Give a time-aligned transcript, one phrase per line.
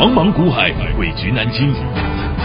[0.00, 1.74] 茫茫股海，汇局南京。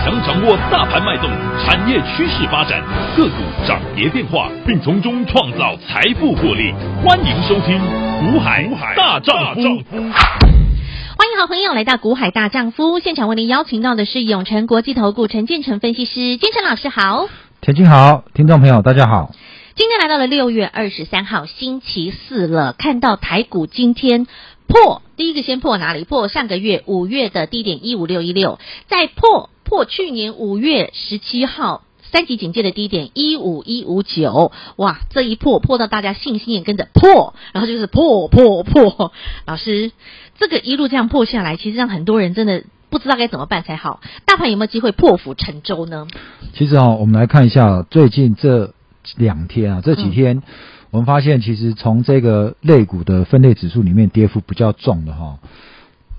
[0.04, 1.32] 想掌握大盘脉动、
[1.64, 2.84] 产业趋势发展、
[3.16, 3.36] 个股
[3.66, 7.80] 涨跌变化，并从中创造财富获利，欢迎收听
[8.34, 8.68] 《股海
[8.98, 9.62] 大丈夫》。
[9.88, 17.30] 欢迎好朋友来到《股海大丈夫》现场，为您邀请到的是永诚国际投顾陈建成分析师，建成老师好。
[17.62, 19.32] 田青好，听众朋友大家好。
[19.76, 24.28] 今天来到了六月二十三号星期四了，看到台股今天。
[24.68, 26.04] 破第一个先破哪里？
[26.04, 34.52] 破上个月五月的低点一五六一六，再破破去年五月十七号三级警戒的低点一五一五九。
[34.76, 39.12] 哇，这一破破到大家信心也跟着破，然后就是破破破。
[39.46, 39.92] 老师，
[40.38, 44.02] 这个一路这样破下来，其实让很多人真的不知道该怎么办才好。
[44.26, 46.08] 大盘有没有机会破釜沉舟呢？
[46.54, 48.74] 其实哦，我们来看一下最近这
[49.16, 50.38] 两天啊，这几天。
[50.38, 50.44] 嗯
[50.92, 55.40] 我们发现，其实从这个类股的分类指数里面，跌幅比较重的哈，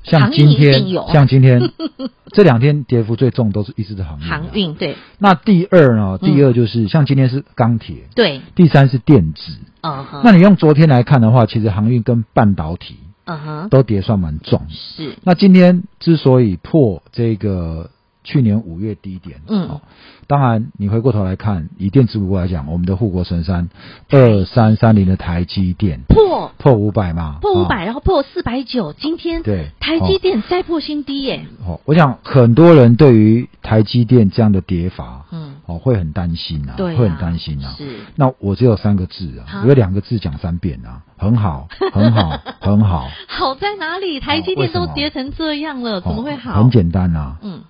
[0.05, 1.73] 像今天，像今天
[2.33, 4.27] 这两天跌幅最重都是一直的航运。
[4.27, 4.97] 航运对。
[5.19, 6.19] 那第二呢？
[6.19, 8.43] 第二就是、嗯、像今天是钢铁，对。
[8.55, 9.53] 第三是电子。
[9.81, 10.23] 嗯哼。
[10.25, 14.63] 那你用昨天来看的话，其实航运跟半导体，嗯哼，都跌算蛮重。
[14.69, 15.15] 是。
[15.23, 17.91] 那今天之所以破这个。
[18.27, 19.81] 去年五月低点，嗯、哦，
[20.27, 23.69] 当然你回过头来看，以电子股来讲，我们的护国神山
[24.11, 31.47] 二三三零的台积电破破五百嘛，破五百，然后破四百九，今天对台积电再破新低耶。
[31.65, 37.77] 哦，我想很多人对于台积电这样的跌法，嗯，哦，会很担心啊，对啊，会很担心啊。
[37.79, 43.09] 是，那我只有三个字啊，我有两个字讲三遍啊，很好，很好， 很好。
[43.29, 44.19] 好在哪里？
[44.19, 46.61] 台积电都跌成这样了，怎么会好？
[46.61, 47.61] 很简单啊，嗯。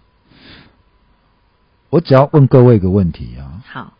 [1.97, 3.95] 我只要问各位一个问题啊，好，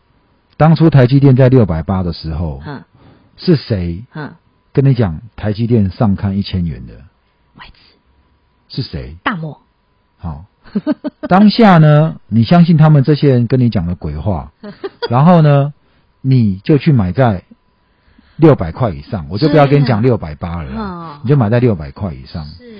[0.55, 2.83] 当初台积电在六百八的时候，嗯，
[3.37, 4.35] 是谁，嗯，
[4.71, 6.93] 跟你讲台积电上看一千元的
[7.55, 7.79] 外资
[8.69, 9.17] 是谁？
[9.23, 9.59] 大摩。
[10.19, 10.45] 好，
[11.27, 14.51] 当下呢， 你相信他们这些人跟你讲的鬼话，
[15.09, 15.73] 然后呢，
[16.21, 17.45] 你就去买在
[18.35, 22.45] 六百块以上，我就不要跟你讲六百八了，哦，你就买在六百块以上。
[22.45, 22.75] 是。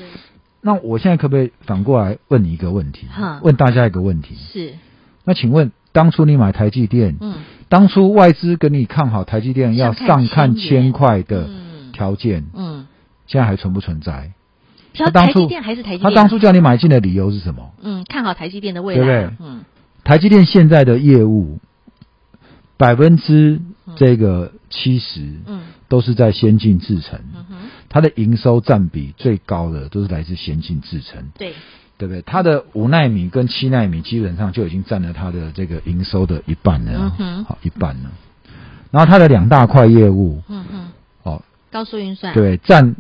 [0.62, 3.08] 那我现在可不可以反过来问你一个问题？
[3.42, 4.36] 问大家一个问题？
[4.36, 4.76] 是。
[5.28, 11.50] 那请问，当初你买台积电，嗯，当初外资跟你看好台积电要上看千块的
[11.92, 12.88] 条件，嗯，嗯，
[13.28, 14.32] 现在还存不存在？
[14.94, 17.74] 他当初还是台积电，他当初叫你买进的理由是什么？
[17.82, 19.46] 嗯，看好台积电的未来，对不对？
[19.46, 19.66] 嗯，
[20.06, 21.60] 台积电现在的业务
[22.78, 23.60] 百分之
[23.98, 25.60] 这个七十，嗯，
[25.90, 27.56] 都是在先进制程，嗯哼，
[27.90, 31.52] 它的营收占比最高的都是来自先进制程，对。
[31.98, 32.22] 对不对？
[32.22, 38.12] 它的五奈米跟七奈米基本上就已经占了它的这个营收的一半了，嗯，好一半了。
[38.92, 40.88] 然后它的两大块业务，嗯哼，
[41.24, 41.42] 哦，
[41.72, 42.96] 高速运算，对，占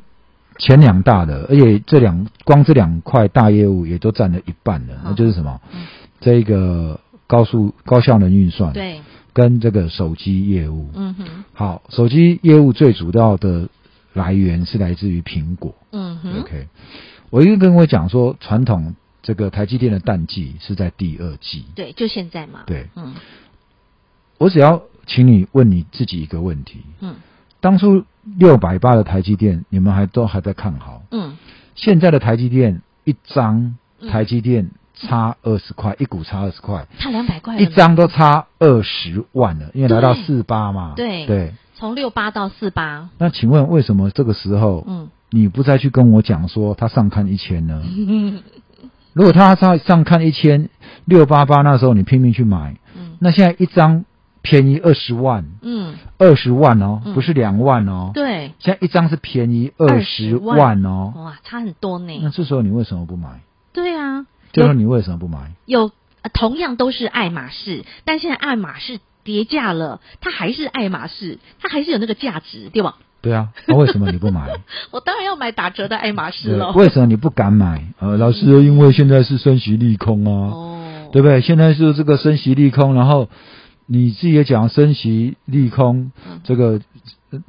[0.58, 5.62] 前两大的，而且这两光这两块大业务也都占了一半了，那就是什么？
[5.74, 5.86] 嗯，
[6.20, 9.00] 这个高速高效能运算，对，
[9.32, 13.70] 跟这个手机业务，嗯哼，好，手机业务最主要的
[14.14, 16.68] 来源是来自于苹果，嗯哼，OK。
[17.30, 22.64] 我一直跟我讲说，传统这个台积电的淡季是在第二季，对，就现在嘛。
[22.66, 23.14] 对，嗯，
[24.38, 27.16] 我只要请你问你自己一个问题，嗯，
[27.60, 28.06] 当初
[28.38, 31.38] 六百八的台积电，你们还都还在看好，嗯，
[31.76, 33.78] 现在的台积电一张
[34.10, 41.26] 台积电差二十块，一股差二十块，差两百块，一张都差二十万了，因为来到四八嘛，对。
[41.26, 43.10] 对，从六八到四八。
[43.20, 45.10] 那请问为什么这个时候，嗯？
[45.30, 47.84] 你不再去跟我讲说他上看一千呢？
[49.14, 50.70] 如果他上上看一千
[51.06, 54.06] 六八八，那时候你拼命去买，嗯，那现在一张
[54.42, 62.20] 便宜二十万，嗯，二十万哦，不是两万哦，对，现在一张是便宜二十万哦，哇，差很多呢。
[62.24, 63.42] 那这时候你为什么不买？
[63.74, 65.52] 对啊，这时候你为什么不买？
[65.66, 65.92] 有
[66.34, 72.96] 同样都是爱马仕，但现在爱马仕跌价了，它还是爱马仕，它还是有那个价值，对吧？
[73.20, 74.48] 对啊，那、啊、为什么你不买？
[74.92, 76.72] 我当然要买打折的爱马仕了。
[76.72, 77.84] 为什么你不敢买？
[78.00, 81.42] 呃，老师，因为现在是升息利空啊，哦，对不对？
[81.42, 83.28] 现在是这个升息利空，然后
[83.86, 86.80] 你自己也讲升息利空，嗯、这个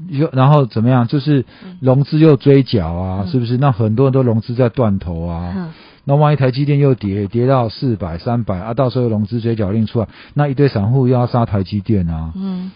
[0.08, 1.06] 又然后怎么样？
[1.06, 1.44] 就是
[1.80, 3.56] 融资又追缴啊，嗯、是不是？
[3.58, 5.72] 那很多人都融资在断头啊，嗯、
[6.08, 12.72] 那万一台积电又跌跌到四百、三百啊，到时候融资追缴令出来，那一堆散户又要杀台积电啊，嗯，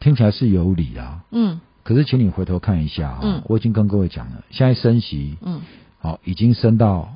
[0.00, 1.60] 听起来是有理啊，嗯。
[1.82, 5.60] 可是，请你回头看一下啊，嗯，我已经跟各位讲了，现在升息，嗯，
[5.98, 7.10] 好，已经升到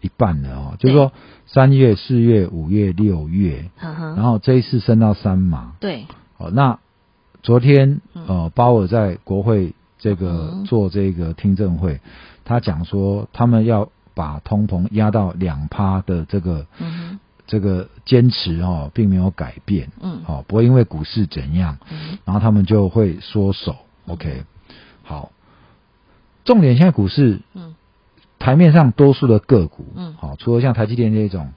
[0.00, 1.12] 一半了哦，就是说
[1.46, 6.06] 三月、四月、五月、六月，然后这一次升到三码，对，
[6.38, 6.78] 好，那
[7.42, 12.00] 昨天呃，鲍尔在国会这个做这个听证会，
[12.44, 13.90] 他讲说他们要
[14.20, 23.76] 把通膨压到两趴的这个，嗯，这个坚持哦，并没有改变，嗯，好，不会因为股市怎样，嗯，然后他们就会缩手
[24.06, 24.44] ，OK，
[25.02, 25.32] 好，
[26.44, 27.74] 重点现在股市，嗯，
[28.38, 31.54] 台面上多数的个股，嗯，好，除了像台积电这种，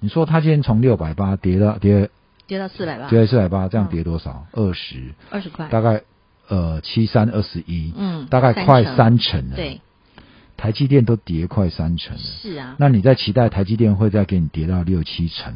[0.00, 2.10] 你说它今天从六百八跌到跌，
[2.48, 4.46] 跌到四百八，跌到四百八，这样跌多少？
[4.50, 6.02] 二十，二十块，大概。
[6.48, 9.54] 呃，七三二十一，嗯，大概快三成了。
[9.54, 9.80] 对，
[10.60, 12.22] 台积电都跌快三成了。
[12.22, 15.54] 是啊，那你在期待台积电会再给你跌到六七成？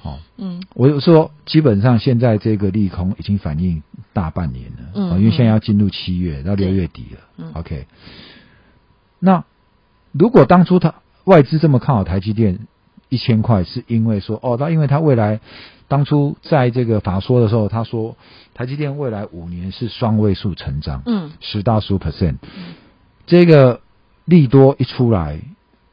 [0.00, 3.82] 好， 嗯，我就说，基本上现在这个利空已经反映
[4.12, 7.86] 大半年了，嗯，因为现在要进入七月到六月底了，嗯，OK。
[9.18, 9.44] 那
[10.12, 10.94] 如果当初他
[11.24, 12.60] 外资这么看好台积电
[13.08, 15.40] 一千块，是因为说，哦，那因为他未来。
[15.86, 18.16] 当初在这个法说的时候，他说
[18.54, 22.36] 台积电未来五年是双位数成长，嗯，十到十五 percent，
[23.26, 23.80] 这个
[24.24, 25.40] 利多一出来，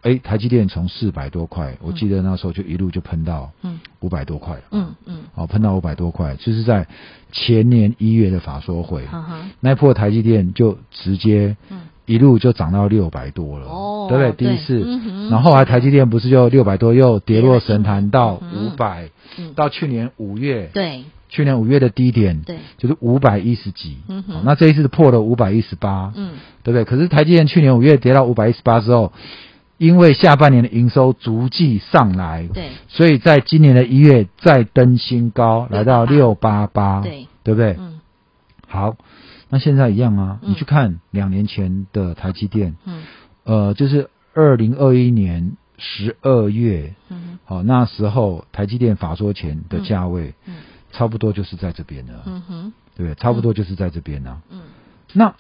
[0.02, 3.80] 哎，台积电从四百多块，我记得那时候就一路就喷到嗯。
[4.02, 6.88] 五百多块，嗯嗯，哦，喷到五百多块，就是在
[7.32, 9.04] 前年一月的法说会，
[9.60, 11.56] 那破台积电就直接
[12.08, 14.32] 一路就涨到六百多了，哦，对不对？
[14.32, 14.80] 第一次，
[15.30, 19.12] 然后后来台积电不是就六百多又跌落神坛到五百。
[19.38, 26.84] 嗯，到去年五月，对，去年五月的低点，对，就是五百一十几，嗯哼，那这一次破了五百一十八，嗯，对不对？
[26.84, 29.14] 可是台积电去年五月跌到五百一十八之后，
[29.78, 37.78] 因为下半年的营收逐季上来，对，所以在今年的一月再登新高，来到六八八，对，对不对？
[37.80, 38.02] 嗯，
[38.68, 38.98] 好，
[39.50, 43.04] 那现在一样啊，你去看两年前的台积电，嗯，
[43.46, 45.54] 呃，就是二零二一年。
[45.84, 50.54] 十二月，嗯，好，那时候台积电法说前的价位，嗯，
[50.92, 53.16] 差不多就是在这边了，嗯哼，对不对？
[53.16, 54.62] 差不多就是在这边了，嗯，
[55.14, 55.34] 那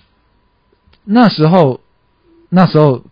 [1.03, 1.81] 那时候，
[2.49, 3.03] 那时候，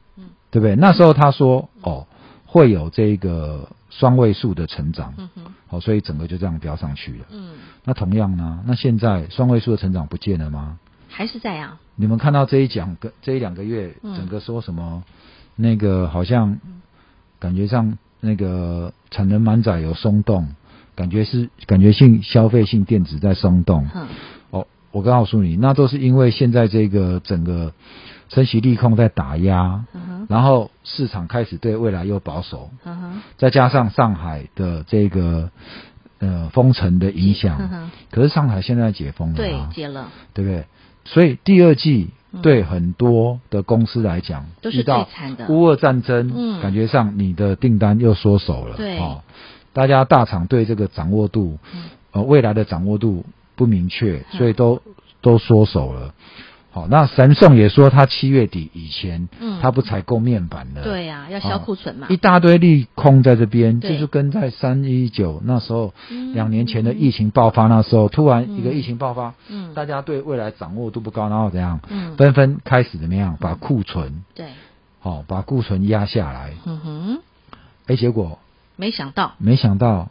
[0.52, 0.76] 对不对？
[0.76, 2.08] 那时候他说，哦，
[2.46, 10.80] 会有这个双位数的成长，嗯哼，好，所以整个就这样飙上去了，嗯，那同样呢，那现在双位数的成长不见了吗？
[11.10, 11.80] 还是在啊？
[11.96, 15.04] 你们看到这一讲个这一两个月，整个说什么？
[15.56, 16.60] 那个好像。
[17.42, 20.50] 感觉上那个产能满载有松动，
[21.00, 23.88] 感觉是感觉性消费性电子在松动。
[23.96, 24.08] 嗯，
[24.50, 27.72] 哦，我告诉你，那都是因为现在这个整个
[28.28, 35.52] 升息利空在打压，嗯，然后市场开始对未来又保守，嗯哼，再加上上海的这个
[36.20, 40.66] 呃封城的影响，嗯，可是上海现在解封了，对，解了，对不对？
[41.06, 42.10] 所以第二季。
[42.44, 45.48] 对很多的公司来讲，都是最惨的。
[45.48, 48.78] 乌俄战争，嗯，感觉上你的订单又缩手了。
[48.78, 49.24] 对，哦，
[49.80, 51.58] 大家大厂对这个掌握度，
[52.12, 54.82] 呃，未来的掌握度不明确，所以都
[55.22, 56.14] 都缩手了。
[56.72, 60.84] 好，那神送也说，他七月底以前，嗯，他不采购面板了。
[60.84, 62.08] 对呀，要销库存嘛。
[62.10, 65.94] 一大堆利空在这边，就是跟在三一九那时候，
[66.34, 71.80] 两年前的疫情爆发那时候，突然一个疫情爆发，嗯，大家对未来掌握度不高，然后怎样？
[71.88, 73.38] 嗯，纷纷开始怎么样？
[73.40, 74.48] 把库存，对，
[75.00, 76.52] 好，把库存压下来。
[76.66, 77.20] 嗯哼，
[77.88, 78.40] 哎，结果
[78.80, 80.10] 没想到，没想到，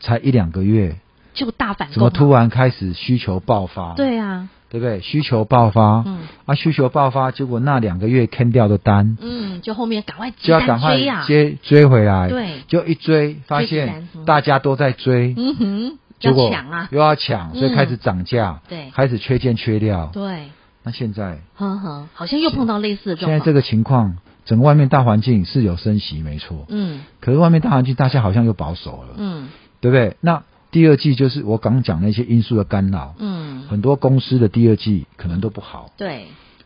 [0.00, 0.96] 才一两个月
[1.32, 3.94] 就大反攻，怎么突然开始需求爆发？
[3.94, 4.48] 对啊。
[4.70, 5.00] 对不对？
[5.00, 10.98] 需求爆发，嗯，啊，需求爆发，结果那两个月坑掉的单，嗯，就后面赶快就要赶快
[11.28, 20.48] 接追回来，对，就一追发现大家都在追，嗯哼，结果抢啊，又要抢，所以开始涨价，对，开始缺件缺料，对，
[20.82, 23.30] 那现在，呵呵，好像又碰到类似的状况。
[23.30, 29.48] 现在这个情况，整个外面大环境是有升息，没错，嗯，可是外面大环境大家好像又保守了，嗯，
[29.80, 30.16] 对不对？
[30.20, 30.42] 那。
[30.70, 36.24] 第二季就是我刚讲那些因素的干扰，嗯，很多公司的第二季可能都不好，对。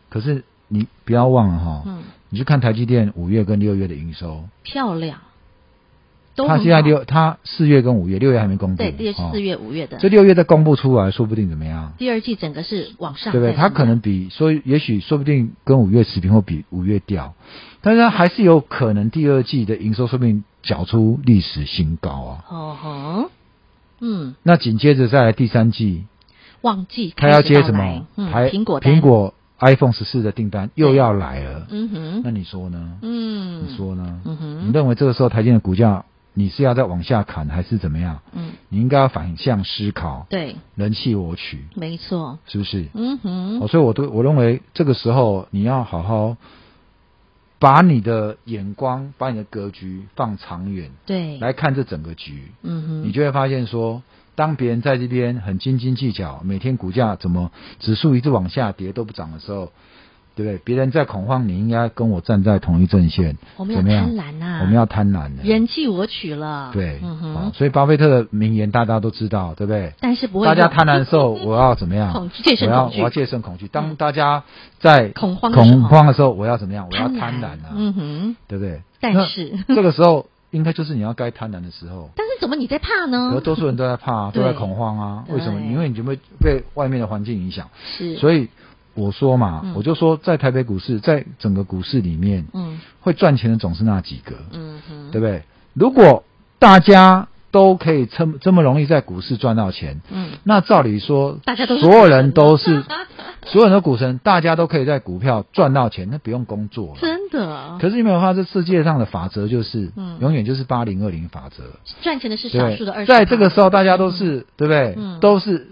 [0.09, 5.19] 可是你不要忘了哈，嗯，你去看台积电五月跟六月的营收，漂亮。
[6.47, 11.93] 他现在六，他四月跟五月，六月还没公布，对，第四月、五月的，这六月再公布出来，说不定怎么样？
[11.97, 13.55] 第二季整个是往上，对不对？
[13.55, 17.33] 他可能比说，也许说不定跟五月持平，或比五月掉，
[17.81, 22.45] 但是他还是有可能第二季的营收说不定缴出历史新高啊！
[22.49, 23.31] 哦吼。
[24.01, 26.05] 嗯，那紧接着再来第三季，
[26.61, 28.05] 旺季，他要接什么？
[28.15, 31.67] 嗯，苹果苹果 iPhone 十四的订单又要来了。
[31.69, 32.97] 嗯哼，那你说呢？
[33.01, 34.21] 嗯，你说呢？
[34.23, 38.21] 嗯哼，你认为这个时候台积电的股价你是要再往下砍还是怎么样？
[38.33, 40.27] 嗯，你应该要反向思考。
[40.29, 42.87] 对，人弃我取，没错，是不是？
[42.93, 46.37] 嗯哼，所以我都我认为这个时候你要好好。
[47.61, 54.01] 把你的眼光，把你的格局放长远，对，来看这整个局，嗯哼，你就会发现说，
[54.35, 59.73] 当别人在这边很斤斤计较，每天股价怎么指数一直往下跌都不涨的时候，
[60.35, 60.57] 对不对？
[60.63, 63.37] 别人在恐慌，你应该跟我站在同一阵线。
[63.57, 64.59] 我们要贪婪啊！
[64.61, 66.71] 我们要贪婪的，人弃我取了。
[66.73, 67.51] 对，嗯哼。
[67.53, 69.93] 所以巴菲特的名言大家都知道，对不对？
[69.99, 70.45] 但是不会。
[70.45, 72.11] 大家贪婪的时候，我要怎么样？
[72.13, 72.97] 恐惧，戒慎恐惧。
[72.97, 73.67] 我要我要戒慎恐惧。
[73.67, 74.43] 当大家
[74.79, 76.87] 在恐慌恐慌的时候，我要怎么样？
[76.89, 77.71] 我要贪婪啊！
[77.75, 78.81] 嗯哼，对不对？
[79.01, 82.09] 但是这个时候应该就是你要该贪婪的时候。
[82.15, 83.31] 但是怎么你在怕呢？
[83.35, 85.25] 而多数人都在怕， 都在恐慌啊！
[85.29, 85.59] 为什么？
[85.59, 87.67] 因为你就会被外面的环境影响。
[87.97, 88.15] 是。
[88.15, 88.47] 所以。
[88.99, 95.43] 我说嘛，嗯、我就说，在台北股市，在整个股市里面，嗯，会赚钱的总是那几个，嗯哼，对不对？
[95.73, 96.23] 如果
[96.59, 102.83] 大家都可以这么这么容易在股市赚到钱，嗯，那照理说，大家都所有人都是
[103.47, 107.77] 所有人的股神，大家都可以在股票赚到钱，那不用工作了，真的。
[107.79, 111.63] 可是你没有发现，这世界上的法则就是，嗯，永远就是八零二零法则，
[112.01, 114.93] 赚钱的是少数的二十，在这个时候，大家都是，嗯、对不对？
[114.97, 115.69] 嗯，都是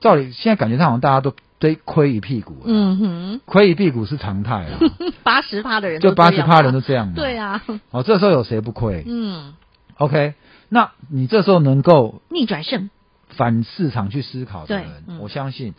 [0.00, 1.34] 照理，现在感觉上好像大家都。
[1.58, 2.56] 对，亏一屁股。
[2.64, 4.78] 嗯哼，亏一屁股是常态啊。
[5.24, 7.12] 八十趴的人就八十趴人都这样。
[7.14, 7.62] 对啊。
[7.90, 9.04] 哦，这时候有谁不亏？
[9.06, 9.54] 嗯。
[9.96, 10.34] OK，
[10.68, 12.90] 那你这时候能够逆转胜，
[13.30, 15.74] 反市场去思考的人，嗯、我相信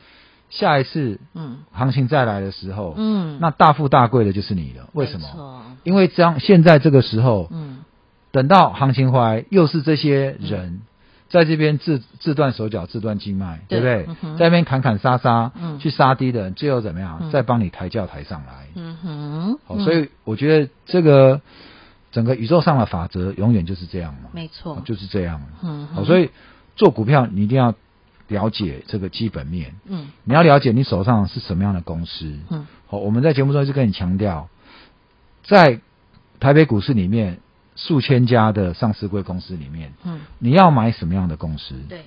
[0.50, 4.90] 下一次嗯行情再来的时候，嗯，那大富大贵的就是你了。
[4.92, 5.78] 为什么？
[5.86, 7.86] 因为这样，现在这个时候，嗯，
[8.32, 10.82] 等到行情回来，又是这些人。
[11.30, 14.08] 嗯在这边自自断手脚、自断经脉，对，不对？
[14.24, 17.20] 嗯、在那边砍砍杀杀，嗯、去杀低的人，最后怎么样？
[17.22, 18.66] 嗯、再帮你抬轿抬上来。
[18.74, 19.60] 嗯哼。
[19.64, 21.40] 好，所以我觉得这个
[22.12, 24.32] 整个宇宙上的法则永远就是这样嘛。
[24.34, 25.40] 没错，就是这样。
[25.62, 25.96] 嗯哼。
[25.98, 26.32] 好，所以
[26.76, 27.76] 做股票你一定要
[28.28, 29.76] 了解这个基本面。
[29.86, 30.08] 嗯。
[30.24, 32.40] 你要了解你手上是什么样的公司。
[32.50, 32.66] 嗯。
[32.88, 34.50] 好，我们在节目中一直跟你强调，
[35.44, 35.80] 在
[36.40, 37.38] 台北股市里面。
[37.88, 41.76] 数千家的上市贵公司里面，嗯，你要买什么样的公司？
[41.88, 42.02] 对，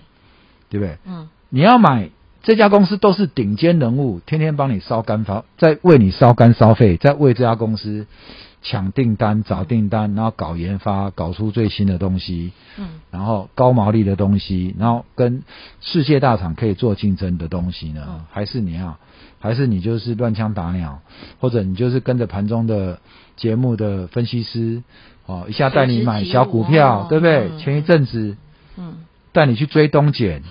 [0.68, 0.98] 对不对？
[1.06, 2.10] 嗯，你要买
[2.42, 8.06] 这家公司都是顶尖人物，天天帮你烧干烧，在为你烧干烧肺，在为这家公司
[8.60, 15.42] 抢订单、找订单，然后搞研发，搞出最新的东西，嗯，然后高毛利的东西，然后跟
[15.80, 18.04] 世界大厂可以做竞争的东西呢？
[18.08, 18.98] 嗯，还是你要，
[19.40, 21.00] 还是你就是乱枪打鸟，
[21.40, 23.00] 或者你就是跟着盘中的
[23.42, 24.84] 节目的分析师？
[25.26, 27.48] 哦，一下带你买小股票，对不对？
[27.48, 28.36] 嗯、前一阵子，
[28.76, 28.94] 嗯，
[29.32, 30.42] 带你去追东碱，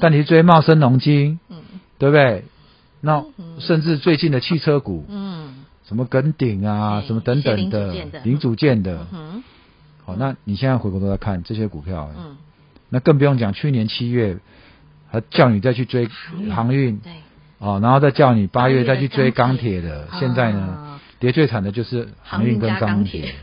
[0.00, 1.56] 带你去追茂生农金，嗯，
[1.98, 2.44] 对不对？
[3.00, 3.24] 那
[3.58, 9.42] 甚至最近的汽车股，嗯，什么耿鼎啊，什么等等的零组件的，嗯，
[10.04, 12.36] 好，那你现在回过头来看这些股票，嗯，
[12.90, 14.38] 那更不用讲，去年七月
[15.10, 16.08] 还叫你再去追
[16.54, 17.12] 航运，对，
[17.58, 19.80] 哦，然后再叫你八月再去追钢铁。
[19.80, 20.98] 的，现在呢？
[21.18, 23.34] 跌最惨的就是航运跟钢铁。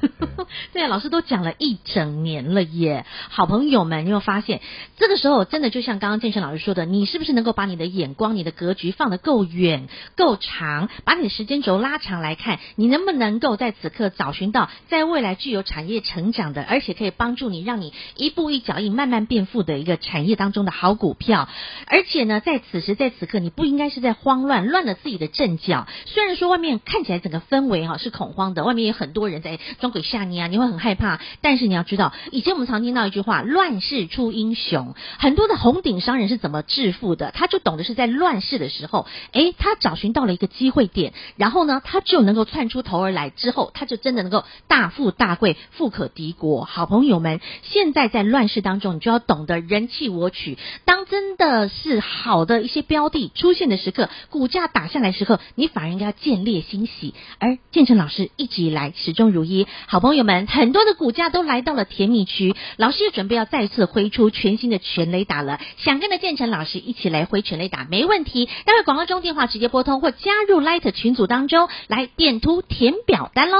[0.73, 4.61] 对 啊，老师都讲了一整年了耶，好朋友们，你有发现
[4.97, 21.49] 这个时候真的就像刚刚建成老师说的，你是不是能够把你的眼光、你的格局放得够远、够长，把你的时间轴拉长来看，你能不能够在此刻找寻到在未来具有产业成长的，而且可以帮助你让你一步一脚印慢慢变富的一个产业当中的好股票？
[21.87, 25.87] 而且呢，在此时在此刻，你不应该是在慌乱，乱了自己的阵脚。
[26.05, 31.19] 虽然说外面看起来整个氛围哈是恐慌的，外面有很多人在装鬼吓你啊，你会很害怕。
[31.41, 37.31] 但是你要知道，以前我们常听到一句话：“乱世出英雄。”很多的红顶商人是怎么致富的？
[37.31, 43.29] 他就懂得是在乱世的时候，诶，他找寻到了一个机会点，然后呢，他就能够窜出头而来。
[43.29, 46.65] 之后，他就真的能够大富大贵，富可敌国。
[46.65, 50.57] 好朋友们，现在在乱世当中，你就要懂得人弃我取。
[50.85, 57.52] 当真的是好的一些标的出现的时刻，股价打下来时刻，你反而应该要见猎欣喜，而。
[57.71, 65.59] 建成老师一直以来始终如一，好朋友们很多的股价都来到了甜蜜区，老师也准备要再次挥出全新的全垒打了。
[65.77, 68.45] 想跟着建成老师一起来挥全垒打，没问题。
[68.65, 73.57] 待会广告中电话直接拨通或加入 Light 群组当中来点图填表单喽。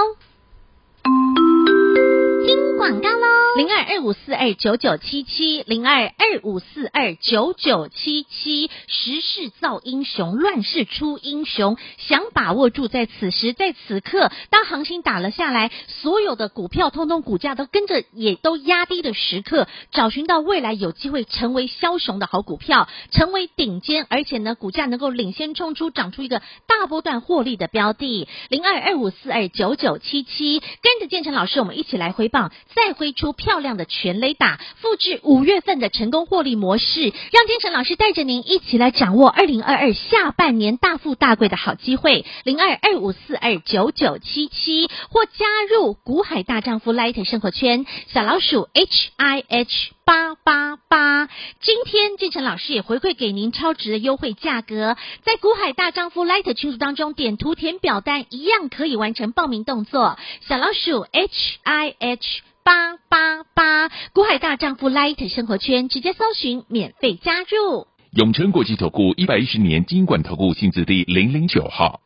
[2.53, 3.25] 听广告喽。
[3.55, 11.77] 零二二五四二九九七七，零二二五四二九九七七，时势造英雄，乱世出英雄。
[11.97, 28.27] 想把握住在此时在此刻，当行情打了下来，所有的股票通通股价都跟着也都压低的时刻，找寻到未来有机会成为枭雄的好股票，成为顶尖，而且呢股价能够领先冲出，长出一个大波段获利的标的。
[28.49, 32.29] 零二二五四二九九七七，跟着建成老师，我们一起来挥
[32.73, 33.33] 再挥出。
[33.33, 42.25] 漂亮的全雷打，复制五月份的成功获利模式，让建成老师带着您一起来掌握二零二二下半年大富大贵的好机会。
[42.45, 49.91] 零二二五四二九九七七，或加入股海大丈夫 Light 生活圈，小老鼠 H I H。
[50.05, 51.27] 八八八。
[51.61, 60.17] 今天建成老师也回馈给您超值的优惠价格，在股海大丈夫 Light 群组当中点图填表单，一样可以完成报名动作。
[60.41, 67.87] 小老鼠 H I H 八八八，股海大丈夫 Light 生活圈，直接搜寻免费加入。
[68.11, 71.99] 永诚国际投顾一百一十年金管投顾薪资第零零九号。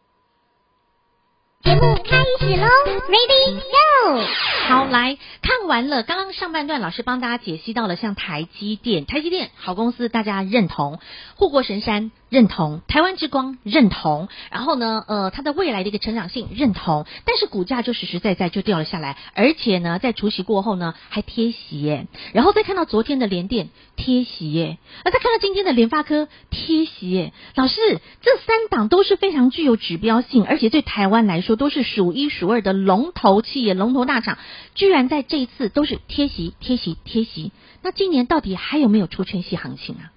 [1.68, 2.66] 节目开始喽
[3.10, 4.22] ，Ready Go！
[4.70, 11.00] 好，来看完了刚刚上半段，老师帮大家解析到了像台积电，台积电好公司，大家认同；
[11.36, 12.10] 护国神山。
[12.30, 27.80] 认同台湾之光，认同，然后呢，呃，它的未来的一个成长性认同，但是股价就实实在在就掉了下来，而且呢，在除夕过后呢，还贴息耶，然后再看到昨天的联电贴息耶，那再看到今天的联发科贴息耶，老师，
[28.22, 34.38] 这三档都是非常具有指标性，而且对台湾来说都是数一数二的龙头企业、龙头大厂，
[34.76, 37.52] 居然在这一次都是贴息、贴息、贴息，
[37.84, 40.12] 那今年到底还有没有出全息行情啊？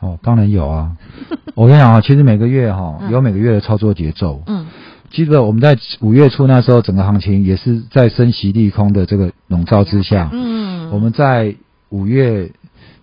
[0.00, 0.96] 哦，当然有啊！
[1.54, 4.42] 我跟你讲啊，其实每个月哈、哦、有每个月的操作节奏。
[4.46, 4.66] 嗯，
[5.10, 10.30] 记得我们在五月初那时候，整个行情也是在升息利空的这个笼罩之下。
[10.32, 11.54] 嗯，我们在
[11.90, 12.52] 五月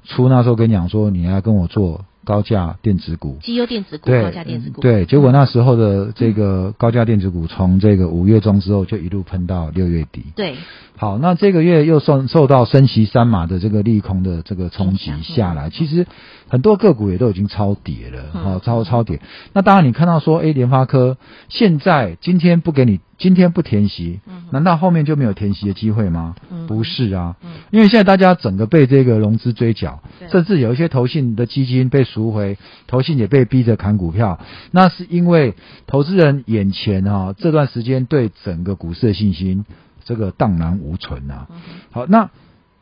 [0.05, 2.05] 初那时候跟你讲说，你要跟我做。
[2.27, 10.25] 高价电子股，绩优电子股，高价电子股，对，结果那时候的这个高价电子股，从这个五月中之后就一路喷到六月底。
[10.35, 10.57] 对，
[10.97, 16.05] 好，那这个月又受受到升息三码的这个利空的这个冲击下来，其实
[16.49, 19.21] 很多个股也都已经超跌了，好，超超跌。
[19.53, 21.15] 那当然你看到说，哎，联发科
[21.47, 22.99] 现在今天不给你。
[23.17, 24.19] 今天不填息，
[24.51, 26.35] 难道后面就没有填息的机会吗？
[26.51, 34.39] 嗯、不是啊，嗯、因为现在大家整个被这个融资追缴，甚至有一些投信的基金被赎回，投信也被逼着砍股票，
[34.71, 35.55] 那是因为
[35.87, 39.65] 投资人眼前啊这段时间对整个股市的信心
[40.03, 41.47] 这个荡然无存啊。
[41.49, 41.57] 嗯、
[41.91, 42.29] 好，那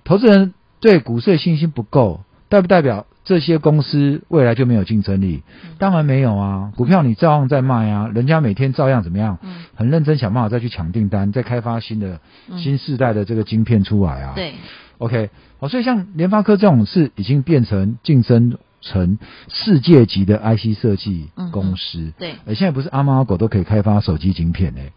[0.03, 3.05] 投资人对股市的信心不够，代不代表？
[3.25, 5.41] 这些公司未来就没有竞争力？
[5.79, 6.71] 当然没有啊！
[6.77, 9.39] 股票你照样在卖啊，人家每天照样怎么样？
[9.75, 12.19] 很认真想办法再去抢订单，再开发新的
[12.55, 14.33] 新世代的这个晶片出来啊。
[14.35, 14.53] 对
[14.99, 19.17] ，OK，好，所以像联发科这种是已经变成竞争成
[19.49, 22.13] 世界级的 IC 设计公司。
[22.19, 24.93] 对，而现在不是阿猫阿狗都可以开发手机晶片嘞，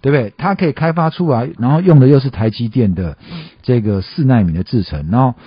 [0.00, 0.32] 对不对？
[0.36, 3.16] 它可以开发出来，然后用的又是台积电的
[3.62, 5.38] 这个四奈米的制程，然后。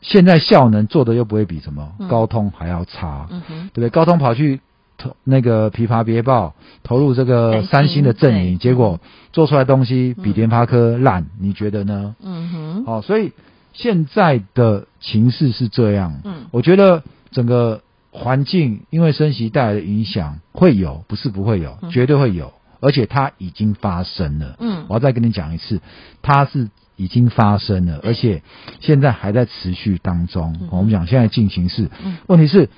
[0.00, 3.38] 现在效能做的又不会比什么高通还要差，对
[3.74, 3.90] 不对？
[3.90, 4.60] 高通跑去
[4.96, 8.98] 投那个琵琶别报，投入这个三星的阵营，结果
[9.32, 12.16] 做出来的东西比联发科烂，你觉得呢？
[12.22, 13.32] 嗯哼，好，所以
[13.74, 16.20] 现在的情势是这样。
[16.24, 24.56] 嗯，我觉得整个环境因为升息带来的影响会有，不是不会有，绝对会有，而且它已经发生了。
[24.60, 25.82] 嗯，我要再跟你讲一次，
[26.22, 26.70] 它是。
[27.00, 28.42] 已经发生了，而且
[28.80, 30.54] 现在还在持续当中。
[30.60, 32.68] 嗯、我们讲现在进行式，嗯、问题是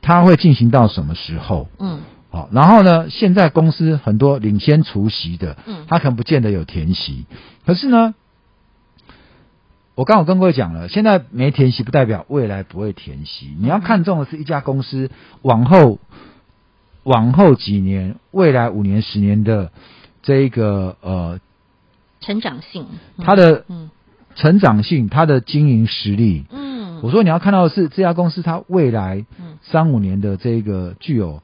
[0.00, 1.66] 它会进行到什么时候？
[1.80, 1.98] 嗯，
[2.30, 3.10] 好，然后呢？
[3.10, 7.26] 现在公司很多领先除息的，嗯，它可能不见得有填息，
[7.66, 8.14] 可是呢，
[9.96, 13.52] 我刚刚跟各位讲了，现在没填息不代表未来不会填息。
[13.58, 15.10] 你要看中的是一家公司
[15.42, 15.98] 往后
[17.02, 19.72] 往后几年，未来五年、十年的
[20.22, 21.40] 这一个呃。
[22.22, 22.86] 成长性，
[23.18, 23.90] 它的嗯。
[24.34, 26.46] 成长性，它的经营实力。
[26.50, 29.26] 嗯，我说你要看到的是这家公司它未来
[29.60, 31.42] 三五年的这个具有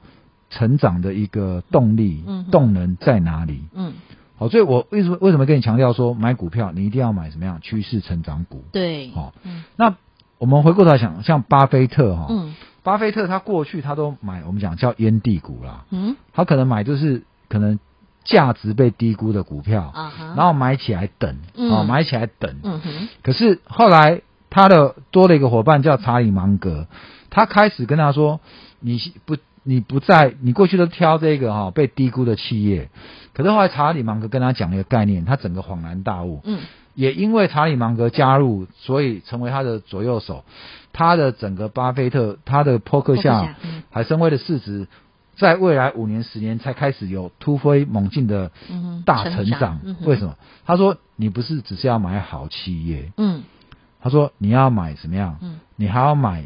[0.49, 3.61] 成长的一个动力、嗯动能在哪里？
[3.75, 3.93] 嗯，
[4.37, 8.63] 好，所以我为什么为什么跟你强调说买股票你一定要买什么样趋势成长股？
[8.71, 9.35] 对，好，
[9.75, 9.97] 那
[10.39, 17.79] 我们回过头来想，像巴菲特哈，嗯，巴菲特他过去他都买我们讲叫烟蒂股啦，嗯，他可能买就是可能。
[18.23, 20.35] 价值被低估的股票，uh.
[20.35, 22.57] 然后买起来等，嗯、哦，买起来等。
[22.63, 23.09] 嗯哼。
[23.23, 26.87] 可是后来他的多了一个伙伴叫查理芒格，
[27.29, 28.39] 他开始跟他说
[28.81, 32.89] ：“你不，你不在，你过去都挑这个哈、哦、被低估的企业。”
[33.33, 36.41] 可是后来查理芒格跟他讲了一个概念，他整个恍然大悟。
[36.43, 36.59] 嗯。
[36.95, 40.43] 也因为查理芒格加入，所以成为他的左右手，
[40.91, 43.55] 他的整个巴菲特，他的波克夏、
[43.89, 44.87] 海参崴的市值。
[45.39, 48.51] 在未来五年、十年才开始有突飞猛进的
[49.05, 50.35] 大成长，成长嗯、为什么？
[50.65, 53.43] 他说：“你不是只是要买好企业，嗯，
[54.01, 55.37] 他说你要买什么样？
[55.41, 56.43] 嗯，你还要买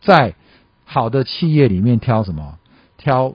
[0.00, 0.34] 在
[0.84, 2.58] 好的企业里面挑什么？
[2.96, 3.34] 挑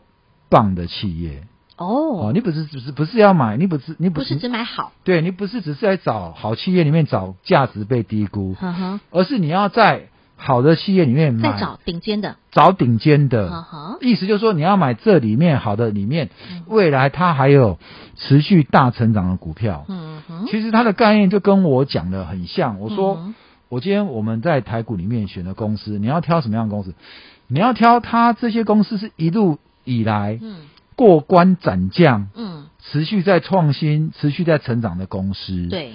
[0.49, 1.43] 棒的企业
[1.75, 2.29] 哦。
[2.29, 3.57] 哦，你不是只是不是要买？
[3.57, 4.93] 你不是你不是，不是只买好？
[5.03, 10.07] 对，你不是只是在找好企业里面找价值被低估，呵呵而是你要在。”
[10.45, 17.79] 好的企业里面买，再找顶尖的，找顶尖的，呵呵意思就是说你要买这里面好的里面，嗯、未来它还有
[18.17, 19.86] 持续大成长的股票。
[19.88, 22.82] 嗯哼，其实它的概念就跟我讲的很像。
[22.82, 23.36] 我说，嗯、
[23.69, 26.93] 我今天我们在台股里面选的公司，你要挑什么样的公司？
[27.47, 30.58] 你要挑它这些公司是一路以来嗯
[30.97, 35.67] 过关斩将，嗯，持续在创新、持续在成长的公司。
[35.69, 35.93] 对。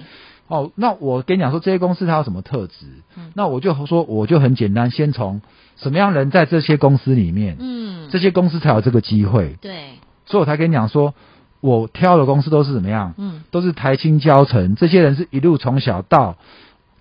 [0.49, 2.87] 哦，那我跟你讲说，这些公司它有什么特质？
[3.15, 5.41] 嗯，那我就说，我就很简单，先从
[5.77, 9.55] 什么样人在这些公司里面，嗯，这些公司才有这个机会。
[9.61, 9.91] 对，
[10.25, 11.13] 所以我才跟你讲说，
[11.61, 13.13] 我挑的公司都是怎么样？
[13.17, 16.35] 嗯，都是台青交成，这些人是一路从小到，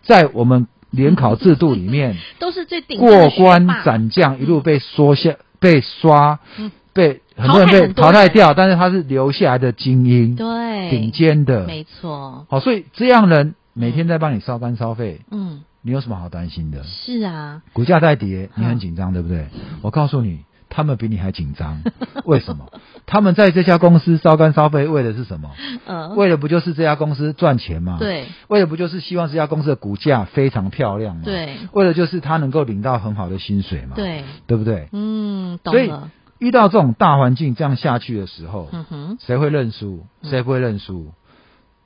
[0.03, 6.71] 在我们联考制度里面， 都是最顶过关斩将，一路被刷下，被刷，嗯。
[6.99, 12.45] 被很多人被淘汰掉，但是他是留下来的精英，对，顶尖的，没错。
[12.51, 16.83] 好，所以这样人每天在帮你烧班烧费，嗯，你有什么好担心的？
[16.83, 19.47] 是啊，股价在跌，你很紧张，对不对？
[19.83, 21.81] 我告诉你，他们比你还紧张，
[22.27, 22.67] 为什么？
[23.07, 25.51] 他们在这家公司烧干烧费，为的是什么？
[25.87, 27.99] 嗯，为的不就是这家公司赚钱吗？
[28.01, 31.23] 对，为的不就是希望这家公司的股价非常漂亮吗？
[31.25, 33.95] 对，为的就是他能够领到很好的薪水嘛？
[33.95, 34.89] 对，对不对？
[34.91, 36.11] 嗯，懂了。
[36.39, 40.07] 遇到这种大环境这样下去的时候，嗯哼，谁会认输？
[40.23, 41.13] 谁不会认输？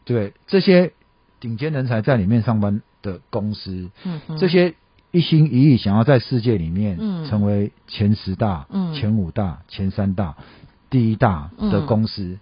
[0.05, 0.93] 对，这些
[1.41, 4.75] 顶尖人才在里面上班的公司，嗯，这些
[5.11, 10.37] 一心一意想要在世界里面成为前十大、嗯、前五大、前三大、
[10.91, 12.39] 第一大的公司，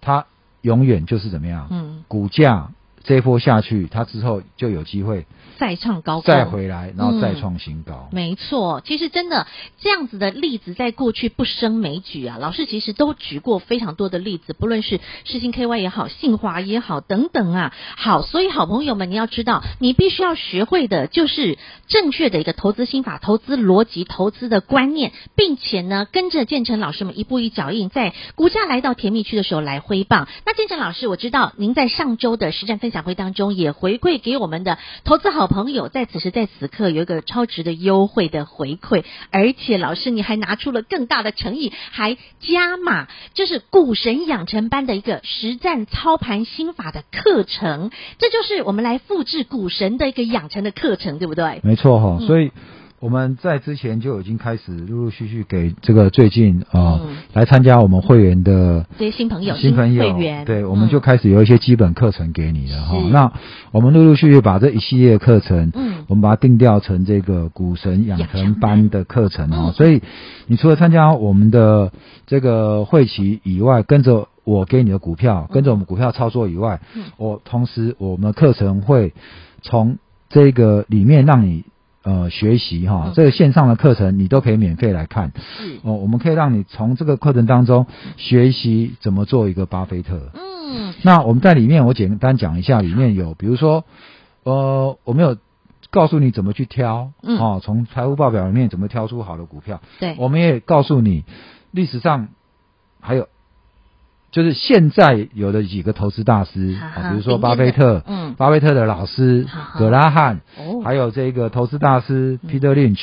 [0.00, 0.26] 它
[0.62, 1.68] 永远就是怎么样？
[1.70, 2.72] 嗯，股价
[3.06, 5.26] 这一波下去，它之后就有机会。
[5.58, 8.08] 再创高，再回来，然后再创新高。
[8.10, 9.46] 嗯、没错，其实真的
[9.80, 12.36] 这样子的例子在过去不胜枚举啊。
[12.38, 17.72] 老师其实都举过非常多的例子，不论是世新 KY 也好，信华也好，等等啊。
[17.96, 30.28] 好，所以好朋友们，你要知道，你必须要学会的就是正确的一个投资心法、投资逻辑、投资的观念，并且呢，跟着建成老师们一步一脚印，在股价来到甜蜜区的时候来挥棒。
[30.44, 35.46] 那建成老师，我知道您在上周的实战分享会当中也回馈给我们的投资好。
[35.46, 51.60] 朋友在此时在此刻有一个超值的优惠的回馈，而且老师你还拿出了更大的诚意，还加码，就是股神养成班的一个实战操盘心法的课程，这就是我们来复制股神的一个养成的课程，对不对？
[51.62, 52.50] 没错哈，所以。
[52.98, 62.96] 我们在之前就已经开始陆陆续续给这个最近啊、呃嗯、来参加我们会员的这些新朋友、新朋友会员，对，我们就开始有一些基本课程给你了哈。
[63.12, 63.32] 那
[63.70, 69.72] 我们陆陆续续把这一系列课程，嗯，我们把它定调成这个股神养成班的课程哦。
[69.76, 70.00] 所以
[70.46, 71.92] 你除了参加我们的
[72.26, 79.12] 这个会期以外，跟着我给你的股票，跟着我们股票操作以外，嗯，我同时我们的课程会
[79.60, 79.98] 从
[80.30, 81.64] 这个里面让你。
[82.06, 85.32] 呃，学习哈，这个线上的课程你都可以免费来看。
[85.58, 90.30] 是哦，我们可以让你从这个课程当中学习怎么做一个巴菲特。
[90.34, 93.84] 嗯，那我们在里面我简单讲一下，里面有比如说，
[94.44, 95.36] 呃，我们有
[95.90, 99.80] 告诉你怎么去挑，嗯，哦，从财务报表里面怎么挑出好的股票。
[99.98, 101.24] 对，我们也告诉你
[101.72, 102.28] 历史上
[103.00, 103.26] 还有。
[104.36, 109.46] 就是现在有的几个投资大师啊，比如说巴菲特，嗯，巴菲特的老师
[109.78, 113.00] 格拉汉，哦，还有这个投资大师 Peter Lynch，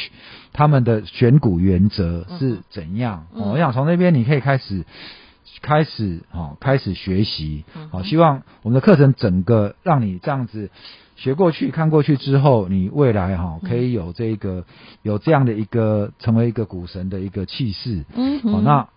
[0.52, 3.26] 他们的选股原则是怎样？
[3.34, 4.86] 我想从那边你可以开始
[5.64, 10.70] 开始哦，开始学习，好，希望我们的课程整个让你这样子
[11.16, 14.66] 学过去看过去之后，你未来哈可以有这个
[15.02, 18.88] 有这样的一个成为一个股神的一个气势，嗯，好，那。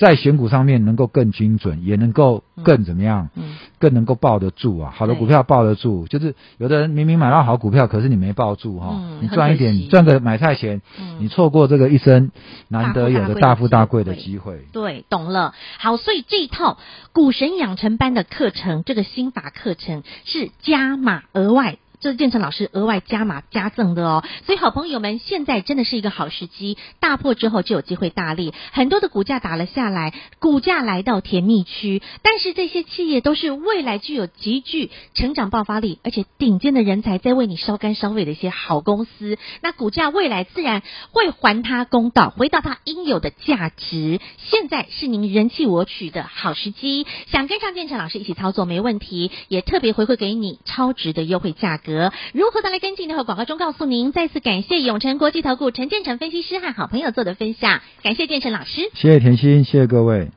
[0.00, 3.28] 在选股上面能够更精准，也能够更怎么样？
[3.34, 4.90] 嗯，更能够抱得住啊！
[4.96, 10.80] 好的股票抱得住，就是有的人明明买到好股票，可是你没抱住哈，你赚一点，赚个买菜钱，
[11.18, 12.30] 你错过这个一生
[12.68, 14.62] 难得有的大富大贵的机会。
[14.72, 15.54] 对，懂了。
[15.78, 16.78] 好，所以这一套
[17.12, 21.76] 股神养成班的课程，这个心法课程是加码额外。
[22.00, 40.82] 这是建成老师额外加码加赠的哦，所以好朋友们，现在真的是一个好时机，大破之后就有机会大利，很多的股价打了下来，股价来到甜蜜区，但是这些企业都是未来具有极具成长爆发力，而且顶尖的人才在为你烧肝烧肺的一些好公司，那股价未来自然
[41.12, 44.20] 会还他公道，回到他应有的价值。
[44.38, 51.89] 现在是您人气我取的好时机，想跟上建成老师一起操作没问题，也特别回馈给你超值的优惠价格。
[52.32, 53.08] 如何再来跟进？
[53.08, 54.12] 那会广告中告诉您。
[54.12, 60.28] 再次感谢永诚国际投顾陈建成分析师和好朋友做的分享，感谢建成老师，谢谢甜心，谢谢各位。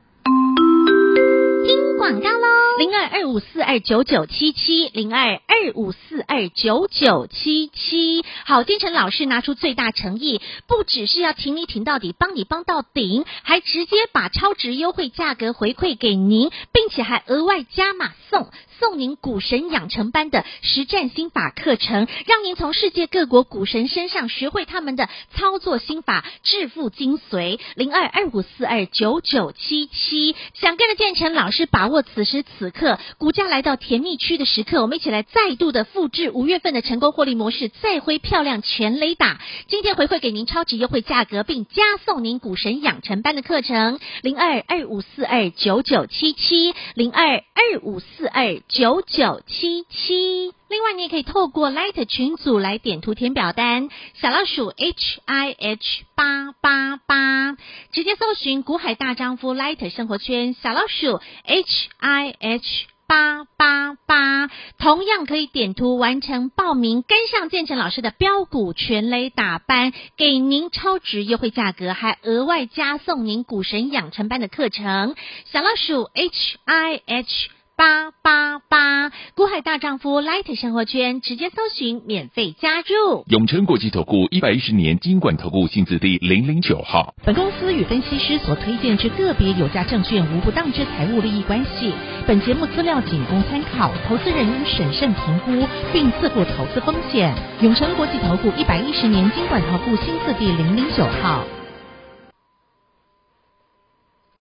[1.64, 2.46] 听广告喽。
[2.78, 8.22] 零二二五四二九九七七，零二二五四二九九七七。
[8.44, 27.58] 好，建成老师拿出最大诚意，不只是要挺你挺到底，帮你帮到顶，还直接把超值优惠价格回馈给您，并且还额外加码送送您股神养成班的实战心法课程，让您从世界各国股神身上学会他们的操作心法、致富精髓。
[27.76, 39.40] 零二二五四二九九七七，想跟着建成老师把握此时此刻股价来到甜蜜区的时刻，我们一起来再度的复制五月份的成功获利模式，再挥漂亮全雷打。
[39.68, 50.52] 今天回馈给您超级优惠价格，并加送您股神养成班的课程，零二二五四二九九七七，零二二五四二九九七七。
[50.68, 57.56] 另外，你也可以透过 Light 群组来点图填表单，小老鼠 H I H 八八八，
[57.92, 62.86] 直接搜寻“股海大丈夫 Light 生活圈”，小老鼠 H I H。
[63.06, 64.48] 八八八，
[64.78, 75.16] 同样可以点图完成报名，跟上建成老师的标股全垒打班，给您超值优惠价格，还额外加送您股神养成班的课程。
[75.44, 77.50] 小老鼠 H I H。
[77.76, 83.24] 八八八，股海大丈夫 Light 生活圈，直接搜寻免费加入。
[83.26, 87.14] 永诚国际投顾一百一十年金管投顾新字第零零九号。
[87.24, 91.92] 本公司与分析师所推荐之个别有价证券无不当之财务利益关系。
[92.26, 97.34] 本节目资料仅供参考，投资人应审慎评估并自负投资风险。
[97.60, 101.44] 永诚国际投顾一百一十年金管投顾新字第零零九号。